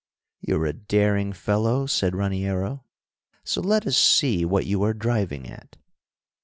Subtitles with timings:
[0.39, 2.85] "You're a daring fellow," said Raniero,
[3.43, 5.77] "so let us see what you are driving at!"